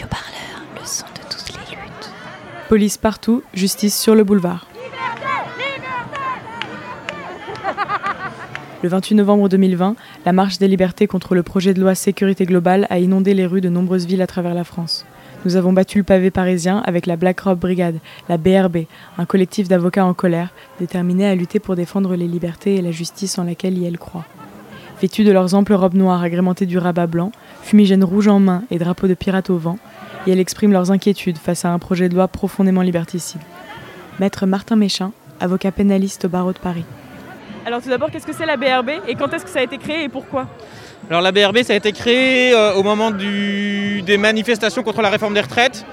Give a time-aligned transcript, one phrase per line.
[0.00, 2.10] Le son de toutes les luttes.
[2.70, 4.66] Police partout, justice sur le boulevard.
[8.82, 9.94] Le 28 novembre 2020,
[10.24, 13.60] la marche des libertés contre le projet de loi sécurité globale a inondé les rues
[13.60, 15.04] de nombreuses villes à travers la France.
[15.44, 17.98] Nous avons battu le pavé parisien avec la Black Robe Brigade,
[18.30, 18.86] la BRB,
[19.18, 23.38] un collectif d'avocats en colère, déterminés à lutter pour défendre les libertés et la justice
[23.38, 24.24] en laquelle ils croient.
[25.02, 27.32] Vêtus de leurs amples robes noires agrémentées du rabat blanc,
[27.64, 29.76] fumigènes rouges en main et drapeaux de pirates au vent,
[30.28, 33.40] et elles expriment leurs inquiétudes face à un projet de loi profondément liberticide.
[34.20, 36.84] Maître Martin Méchin, avocat pénaliste au barreau de Paris.
[37.66, 39.76] Alors tout d'abord, qu'est-ce que c'est la BRB et quand est-ce que ça a été
[39.76, 40.46] créé et pourquoi?
[41.10, 45.10] Alors la BRB, ça a été créé euh, au moment du- des manifestations contre la
[45.10, 45.84] réforme des retraites.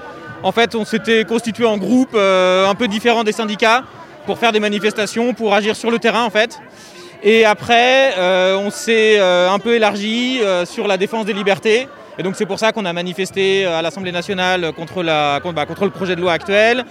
[0.44, 3.82] En fait, on s'était constitué en groupe euh, un peu différent des syndicats
[4.26, 6.60] pour faire des manifestations, pour agir sur le terrain en fait.
[7.22, 11.88] Et après, euh, on s'est euh, un peu élargi euh, sur la défense des libertés.
[12.18, 15.66] Et donc c'est pour ça qu'on a manifesté à l'Assemblée nationale contre, la, contre, bah,
[15.66, 16.84] contre le projet de loi actuel.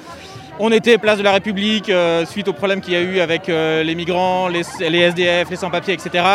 [0.61, 3.47] On était place de la République euh, suite aux problèmes qu'il y a eu avec
[3.47, 6.25] euh, les migrants, les, les SDF, les sans-papiers, etc.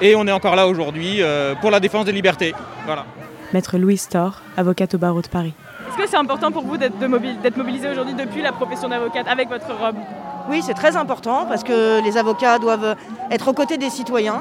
[0.00, 2.54] Et on est encore là aujourd'hui euh, pour la défense des libertés.
[2.86, 3.04] Voilà.
[3.52, 5.52] Maître Louise Storr, avocate au barreau de Paris.
[5.86, 9.66] Est-ce que c'est important pour vous d'être mobilisé aujourd'hui depuis la profession d'avocate avec votre
[9.66, 9.96] robe?
[10.48, 12.96] Oui, c'est très important parce que les avocats doivent
[13.30, 14.40] être aux côtés des citoyens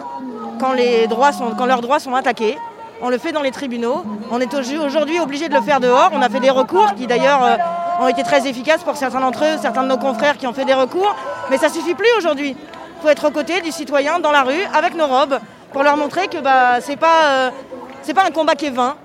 [0.60, 2.58] quand, leurs droits sont attaqués.
[3.02, 4.04] On le fait dans les tribunaux.
[4.32, 6.10] On est au- aujourd'hui obligé de le faire dehors.
[6.14, 9.44] On a fait des recours qui d'ailleurs euh, ont été très efficaces pour certains d'entre
[9.44, 11.16] eux, certains de nos confrères qui ont fait des recours.
[11.50, 12.56] Mais ça suffit plus aujourd'hui.
[12.58, 15.40] Il faut être aux côtés du citoyen dans la rue avec nos robes
[15.74, 17.50] pour leur montrer que bah, c'est pas, euh,
[18.14, 18.96] pas un combat qui est vain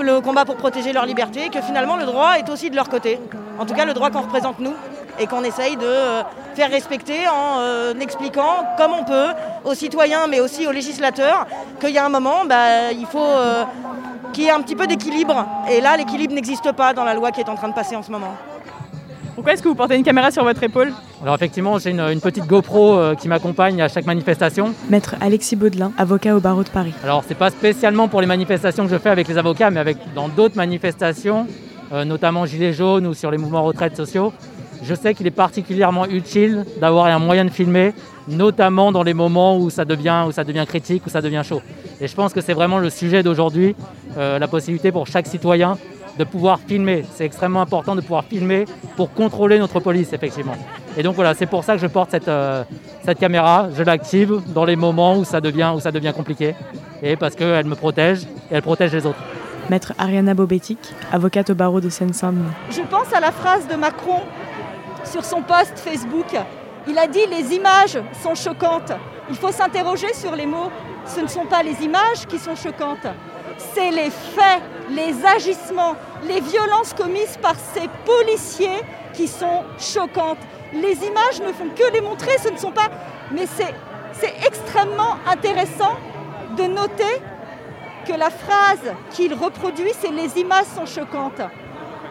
[0.00, 3.20] le combat pour protéger leur liberté, que finalement le droit est aussi de leur côté.
[3.60, 4.72] En tout cas, le droit qu'on représente nous
[5.18, 6.22] et qu'on essaye de euh,
[6.54, 9.28] faire respecter en euh, expliquant comme on peut
[9.64, 11.46] aux citoyens, mais aussi aux législateurs,
[11.80, 13.64] qu'il y a un moment, bah, il faut euh,
[14.32, 15.46] qu'il y ait un petit peu d'équilibre.
[15.70, 18.02] Et là, l'équilibre n'existe pas dans la loi qui est en train de passer en
[18.02, 18.34] ce moment.
[19.34, 20.92] Pourquoi est-ce que vous portez une caméra sur votre épaule?
[21.22, 24.74] Alors effectivement, j'ai une, une petite GoPro euh, qui m'accompagne à chaque manifestation.
[24.90, 26.92] Maître Alexis Baudelin, avocat au barreau de Paris.
[27.02, 29.96] Alors c'est pas spécialement pour les manifestations que je fais avec les avocats, mais avec
[30.14, 31.46] dans d'autres manifestations,
[31.92, 34.32] euh, notamment Gilets jaunes ou sur les mouvements retraites sociaux.
[34.82, 37.92] Je sais qu'il est particulièrement utile d'avoir un moyen de filmer,
[38.28, 41.62] notamment dans les moments où ça devient, où ça devient critique, où ça devient chaud.
[42.00, 43.76] Et je pense que c'est vraiment le sujet d'aujourd'hui,
[44.16, 45.76] euh, la possibilité pour chaque citoyen
[46.18, 47.04] de pouvoir filmer.
[47.14, 48.64] C'est extrêmement important de pouvoir filmer
[48.96, 50.56] pour contrôler notre police, effectivement.
[50.96, 52.64] Et donc voilà, c'est pour ça que je porte cette, euh,
[53.04, 53.68] cette caméra.
[53.76, 56.54] Je l'active dans les moments où ça devient, où ça devient compliqué.
[57.02, 59.18] Et parce qu'elle me protège et elle protège les autres.
[59.70, 60.78] Maître Ariana Bobetic,
[61.12, 62.42] avocate au barreau de Seine-Saint-Denis.
[62.70, 64.20] Je pense à la phrase de Macron
[65.04, 66.34] sur son post Facebook.
[66.86, 68.92] Il a dit les images sont choquantes.
[69.28, 70.70] Il faut s'interroger sur les mots.
[71.06, 73.06] Ce ne sont pas les images qui sont choquantes,
[73.74, 75.96] c'est les faits, les agissements,
[76.28, 78.80] les violences commises par ces policiers
[79.14, 80.38] qui sont choquantes.
[80.72, 82.90] Les images ne font que les montrer, ce ne sont pas...
[83.32, 83.74] Mais c'est
[84.46, 85.96] extrêmement intéressant
[86.56, 87.20] de noter
[88.06, 91.40] que la phrase qu'il reproduit, c'est les images sont choquantes.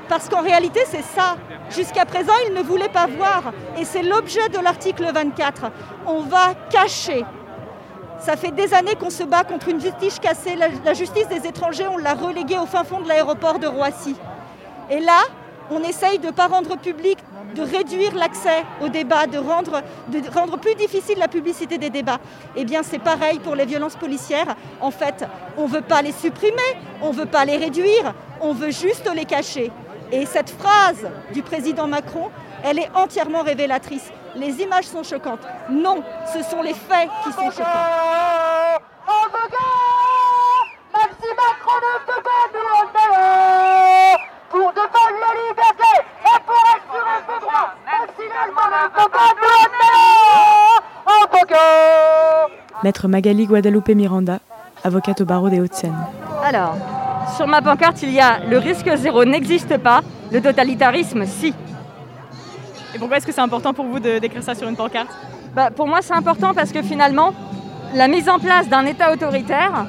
[0.09, 1.37] Parce qu'en réalité, c'est ça.
[1.69, 3.53] Jusqu'à présent, il ne voulait pas voir.
[3.77, 5.71] Et c'est l'objet de l'article 24.
[6.07, 7.23] On va cacher.
[8.19, 10.55] Ça fait des années qu'on se bat contre une justice cassée.
[10.55, 14.15] La, la justice des étrangers, on l'a reléguée au fin fond de l'aéroport de Roissy.
[14.89, 15.21] Et là,
[15.71, 17.19] on essaye de ne pas rendre public,
[17.55, 22.19] de réduire l'accès au débat, de rendre, de rendre plus difficile la publicité des débats.
[22.55, 24.55] Eh bien, c'est pareil pour les violences policières.
[24.81, 25.25] En fait,
[25.57, 26.57] on ne veut pas les supprimer,
[27.01, 29.71] on ne veut pas les réduire, on veut juste les cacher.
[30.11, 32.29] Et cette phrase du président Macron,
[32.63, 34.11] elle est entièrement révélatrice.
[34.35, 35.45] Les images sont choquantes.
[35.69, 36.03] Non,
[36.33, 38.79] ce sont les faits qui sont choquants.
[40.93, 42.69] Même si Macron ne peut pas nous
[44.49, 45.91] Pour défendre la liberté
[46.25, 49.49] et pour assurer ses droits Même si l'Allemand ne peut pas nous.
[52.83, 54.39] Maître Magali Guadalupe Miranda,
[54.83, 55.95] avocate au barreau des Hauts-de-Seine.
[56.43, 56.75] Alors,
[57.35, 61.53] sur ma pancarte, il y a le risque zéro n'existe pas, le totalitarisme si.
[62.93, 65.09] Et pourquoi est-ce que c'est important pour vous de- d'écrire ça sur une pancarte?
[65.55, 67.33] Bah, pour moi, c'est important parce que finalement,
[67.95, 69.85] la mise en place d'un État autoritaire,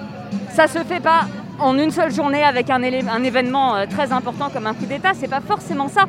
[0.50, 1.22] ça se fait pas
[1.58, 5.10] en une seule journée avec un, un événement euh, très important comme un coup d'État.
[5.14, 6.04] C'est pas forcément ça.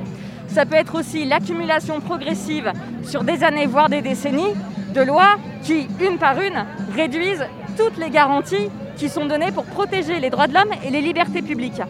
[0.48, 2.72] Ça peut être aussi l'accumulation progressive
[3.04, 4.54] sur des années, voire des décennies,
[4.94, 7.46] de lois qui, une par une, réduisent
[7.78, 8.70] toutes les garanties
[9.02, 11.82] qui sont données pour protéger les droits de l'homme et les libertés publiques.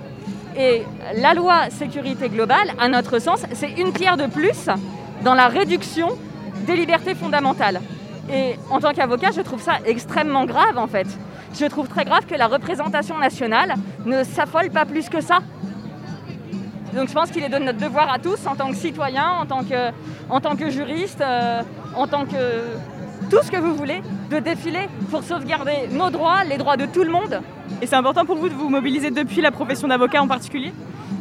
[0.58, 0.84] Et
[1.18, 4.70] la loi sécurité globale, à notre sens, c'est une pierre de plus
[5.22, 6.08] dans la réduction
[6.66, 7.82] des libertés fondamentales.
[8.32, 11.08] Et en tant qu'avocat, je trouve ça extrêmement grave en fait.
[11.60, 13.74] Je trouve très grave que la représentation nationale
[14.06, 15.40] ne s'affole pas plus que ça
[16.96, 19.46] Donc je pense qu'il est de notre devoir à tous, en tant que citoyens, en
[19.46, 19.90] tant que,
[20.30, 21.62] en tant que juristes, euh,
[21.94, 22.62] en tant que
[23.30, 24.02] tout ce que vous voulez,
[24.32, 27.42] de défiler pour sauvegarder nos droits, les droits de tout le monde.
[27.82, 30.74] Et c'est important pour vous de vous mobiliser depuis la profession d'avocat en particulier?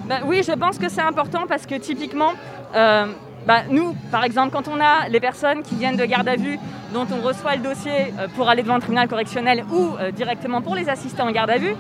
[0.07, 2.33] Ben oui, je pense que c'est important parce que typiquement,
[2.75, 3.07] euh,
[3.47, 6.59] bah, nous, par exemple, quand on a les personnes qui viennent de garde à vue,
[6.93, 10.63] dont on reçoit le dossier euh, pour aller devant le tribunal correctionnel ou euh, directement
[10.63, 11.75] pour les assister en garde à vue,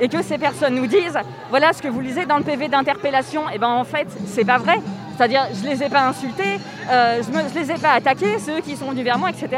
[0.00, 1.18] et que ces personnes nous disent
[1.50, 4.58] voilà ce que vous lisez dans le PV d'interpellation, et ben en fait, c'est pas
[4.58, 4.78] vrai.
[5.16, 8.76] C'est-à-dire, je les ai pas insultés, euh, je, ne les ai pas attaqués, ceux qui
[8.76, 9.48] sont venus vers moi, etc.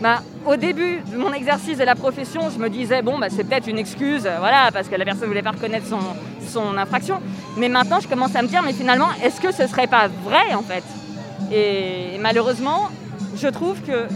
[0.00, 3.44] Bah, au début de mon exercice de la profession, je me disais, bon, bah, c'est
[3.44, 7.20] peut-être une excuse, euh, voilà, parce que la personne ne voulait pas reconnaître son, infraction.
[7.58, 10.54] Mais maintenant, je commence à me dire, mais finalement, est-ce que ce serait pas vrai,
[10.54, 10.84] en fait?
[11.52, 12.88] Et malheureusement,
[13.36, 14.06] je trouve que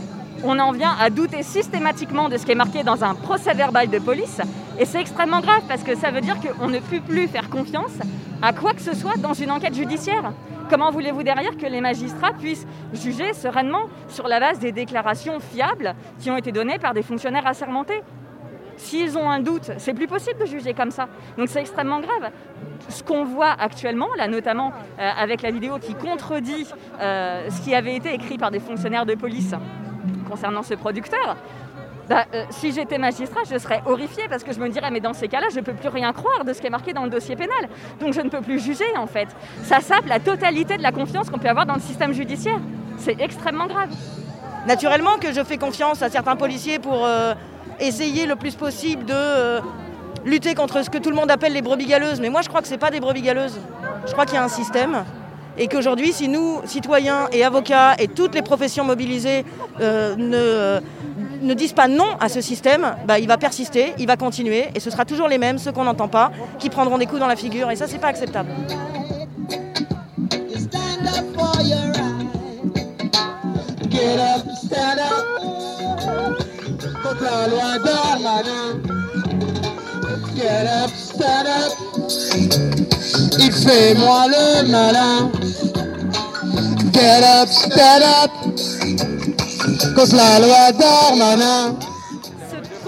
[0.43, 3.91] on en vient à douter systématiquement de ce qui est marqué dans un procès verbal
[3.91, 4.41] de police.
[4.79, 7.93] Et c'est extrêmement grave parce que ça veut dire qu'on ne peut plus faire confiance
[8.41, 10.33] à quoi que ce soit dans une enquête judiciaire.
[10.71, 15.97] Comment voulez-vous derrière que les magistrats puissent juger sereinement sur la base des déclarations fiables
[16.21, 18.03] qui ont été données par des fonctionnaires assermentés?
[18.77, 21.09] S'ils ont un doute, c'est plus possible de juger comme ça.
[21.37, 22.31] Donc c'est extrêmement grave.
[22.89, 26.69] Ce qu'on voit actuellement, là notamment euh, avec la vidéo qui contredit
[27.01, 29.55] euh, ce qui avait été écrit par des fonctionnaires de police
[30.29, 31.37] concernant ce producteur,
[32.11, 35.13] bah, euh, si j'étais magistrat, je serais horrifiée parce que je me dirais, mais dans
[35.13, 37.09] ces cas-là, je ne peux plus rien croire de ce qui est marqué dans le
[37.09, 37.69] dossier pénal.
[38.01, 39.29] Donc je ne peux plus juger, en fait.
[39.63, 42.59] Ça sape la totalité de la confiance qu'on peut avoir dans le système judiciaire.
[42.99, 43.91] C'est extrêmement grave.
[44.67, 47.33] Naturellement que je fais confiance à certains policiers pour euh,
[47.79, 49.61] essayer le plus possible de euh,
[50.25, 52.21] lutter contre ce que tout le monde appelle les brebis galeuses.
[52.21, 53.61] Mais moi, je crois que ce n'est pas des brebis galeuses.
[54.09, 55.05] Je crois qu'il y a un système
[55.57, 59.45] et qu'aujourd'hui, si nous, citoyens et avocats et toutes les professions mobilisées
[59.79, 60.81] ne,
[61.41, 64.81] ne, disent pas non à ce système, bah, il va persister, il va continuer, et
[64.81, 67.37] ce sera toujours les mêmes, ceux qu'on n'entend pas, qui prendront des coups dans la
[67.37, 68.51] figure, et ça, c'est pas acceptable.
[83.39, 85.31] Il fait moi le malin.
[86.93, 88.31] Get up, stand up.
[89.95, 91.90] Cause la loi Darmanin.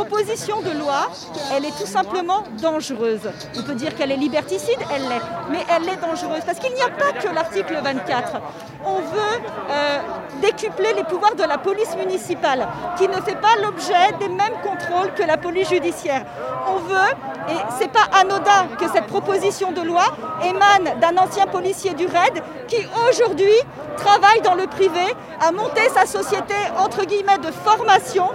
[0.04, 1.10] Proposition de loi,
[1.52, 3.30] elle est tout simplement dangereuse.
[3.56, 6.82] On peut dire qu'elle est liberticide, elle l'est, mais elle est dangereuse parce qu'il n'y
[6.82, 8.40] a pas que l'article 24.
[8.84, 9.38] On veut
[9.70, 9.98] euh,
[10.40, 12.66] décupler les pouvoirs de la police municipale,
[12.98, 16.24] qui ne fait pas l'objet des mêmes contrôles que la police judiciaire.
[16.66, 17.12] On veut,
[17.48, 20.04] et c'est pas anodin que cette proposition de loi
[20.42, 22.78] émane d'un ancien policier du RAID qui
[23.08, 23.54] aujourd'hui
[23.96, 28.30] travaille dans le privé, a monté sa société entre guillemets de formation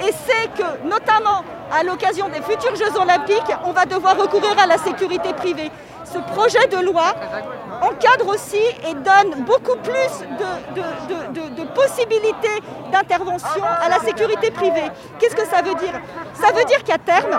[0.00, 4.66] et sait que notamment à l'occasion des futurs Jeux olympiques, on va devoir recourir à
[4.66, 5.70] la sécurité privée.
[6.04, 7.14] Ce projet de loi
[7.90, 10.80] encadre aussi et donne beaucoup plus de,
[11.32, 14.90] de, possibilités d'intervention à la sécurité privée.
[15.18, 16.00] Qu'est-ce que ça veut dire?
[16.34, 17.38] Ça veut dire qu'à terme,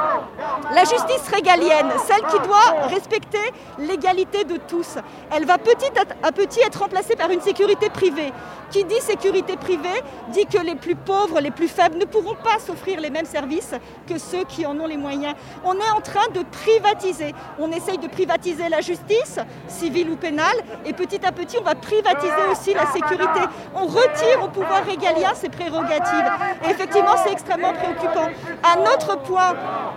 [0.73, 4.97] la justice régalienne, celle qui doit respecter l'égalité de tous,
[5.35, 5.91] elle va petit
[6.23, 8.31] à petit être remplacée par une sécurité privée.
[8.71, 12.57] Qui dit sécurité privée dit que les plus pauvres, les plus faibles ne pourront pas
[12.65, 13.73] s'offrir les mêmes services
[14.07, 15.35] que ceux qui en ont les moyens.
[15.65, 17.35] On est en train de privatiser.
[17.59, 20.40] On essaye de privatiser la justice, civile ou pénale,
[20.85, 23.41] et petit à petit, on va privatiser aussi la sécurité.
[23.75, 26.31] On retire au pouvoir régalien ses prérogatives.
[26.65, 28.29] Et effectivement, c'est extrêmement préoccupant.
[28.63, 29.55] Un autre point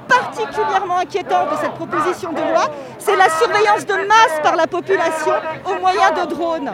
[0.08, 2.66] particulièrement inquiétant de cette proposition de loi,
[2.98, 5.32] c'est la surveillance de masse par la population
[5.64, 6.72] au moyen de drones.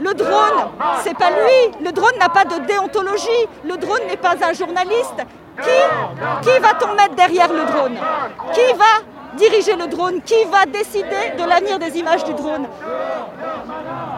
[0.00, 0.66] Le drone
[1.02, 1.84] c'est pas lui.
[1.84, 3.46] Le drone n'a pas de déontologie.
[3.64, 5.24] Le drone n'est pas un journaliste.
[5.62, 5.70] Qui,
[6.42, 7.96] qui va-t-on mettre derrière le drone?
[8.52, 12.66] Qui va diriger le drone Qui va décider de l'avenir des images du drone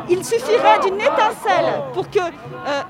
[0.08, 2.20] Il suffirait d'une étincelle pour que...
[2.20, 2.82] Euh,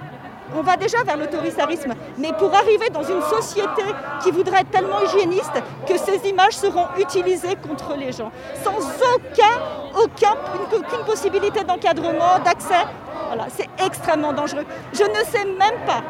[0.57, 3.83] on va déjà vers l'autoritarisme, mais pour arriver dans une société
[4.23, 5.53] qui voudrait être tellement hygiéniste
[5.87, 8.33] que ces images seront utilisées contre les gens,
[8.65, 8.79] sans
[9.15, 10.35] aucun, aucun,
[10.75, 12.87] aucune possibilité d'encadrement, d'accès
[13.29, 14.65] voilà, c'est extrêmement dangereux.
[14.95, 16.03] Je ne sais même pas.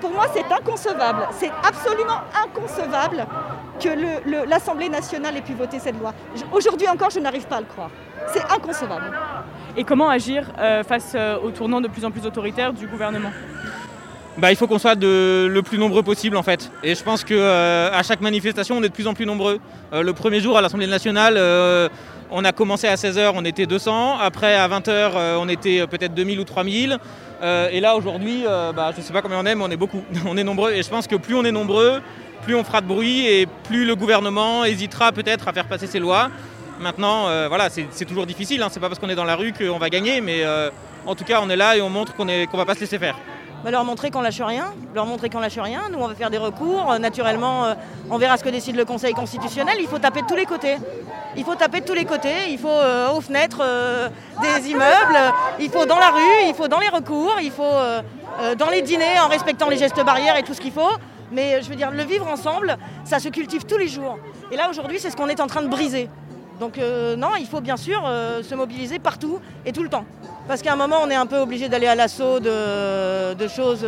[0.00, 1.26] Pour moi, c'est inconcevable.
[1.32, 3.26] C'est absolument inconcevable
[3.80, 6.12] que l'Assemblée nationale ait pu voter cette loi.
[6.52, 7.90] Aujourd'hui encore, je n'arrive pas à le croire.
[8.32, 9.10] C'est inconcevable.
[9.76, 13.30] Et comment agir euh, face euh, au tournant de plus en plus autoritaire du gouvernement?
[14.38, 16.70] Bah, il faut qu'on soit de, le plus nombreux possible en fait.
[16.82, 19.58] Et je pense qu'à euh, chaque manifestation, on est de plus en plus nombreux.
[19.92, 21.36] le premier jour à l'Assemblée nationale,
[22.32, 24.18] on a commencé à 16h, on était 200.
[24.20, 26.98] Après, à 20h, euh, on était peut-être 2000 ou 3000.
[27.42, 29.70] Euh, et là, aujourd'hui, euh, bah, je ne sais pas combien on est, mais on
[29.70, 30.02] est beaucoup.
[30.26, 30.72] on est nombreux.
[30.72, 32.00] Et je pense que plus on est nombreux,
[32.42, 35.98] plus on fera de bruit et plus le gouvernement hésitera peut-être à faire passer ses
[35.98, 36.30] lois.
[36.80, 38.62] Maintenant, euh, voilà, c'est toujours difficile.
[38.62, 38.68] Hein.
[38.70, 40.70] C'est pas parce qu'on est dans la rue qu'on va gagner, mais euh,
[41.06, 42.98] en tout cas, on est là et on montre qu'on qu'on va pas se laisser
[42.98, 43.16] faire.
[43.62, 45.82] Bah, leur montrer qu'on lâche rien, leur montrer qu'on lâche rien.
[45.92, 46.90] Nous, on va faire des recours.
[46.90, 47.74] Euh, naturellement,
[48.08, 49.76] on verra ce que décide le Conseil constitutionnel.
[49.78, 50.78] Il faut taper de tous les côtés.
[51.36, 52.48] Il faut taper de tous les côtés.
[52.48, 52.68] Il faut
[53.14, 53.62] aux fenêtres
[54.40, 55.34] des immeubles.
[55.60, 56.48] Il faut dans la rue.
[56.48, 57.36] Il faut dans les recours.
[57.42, 57.76] Il faut
[58.58, 60.90] dans les dîners en respectant les gestes barrières et tout ce qu'il faut.
[61.30, 64.18] Mais euh, je veux dire, le vivre ensemble, ça se cultive tous les jours.
[64.50, 66.08] Et là, aujourd'hui, c'est ce qu'on est en train de briser.
[66.58, 70.04] Donc euh, non, il faut bien sûr euh, se mobiliser partout et tout le temps.
[70.46, 73.86] Parce qu'à un moment, on est un peu obligé d'aller à l'assaut de, choses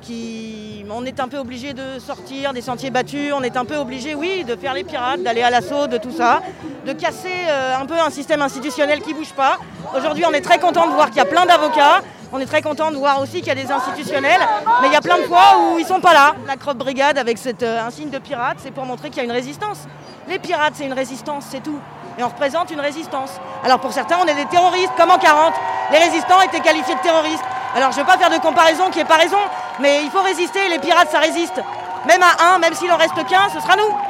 [0.00, 0.84] qui...
[0.92, 4.16] On est un peu obligé de sortir des sentiers battus, on est un peu obligé,
[4.16, 6.42] oui, de faire les pirates, d'aller à l'assaut de tout ça,
[6.84, 9.58] de casser un peu un système institutionnel qui bouge pas.
[9.96, 12.00] Aujourd'hui, on est très content de voir qu'il y a plein d'avocats,
[12.32, 14.40] on est très content de voir aussi qu'il y a des institutionnels,
[14.80, 16.34] mais il y a plein de fois où ils sont pas là.
[16.46, 19.24] La Crop Brigade avec cet euh, insigne de pirate, c'est pour montrer qu'il y a
[19.24, 19.86] une résistance.
[20.28, 21.78] Les pirates, c'est une résistance, c'est tout.
[22.18, 23.32] Et on représente une résistance.
[23.64, 25.54] Alors pour certains, on est des terroristes, comme en 40.
[25.90, 27.44] Les résistants étaient qualifiés de terroristes.
[27.74, 29.38] Alors je ne veux pas faire de comparaison qui n'est pas raison,
[29.80, 31.60] mais il faut résister, les pirates, ça résiste.
[32.06, 34.09] Même à un, même s'il en reste qu'un, ce sera nous.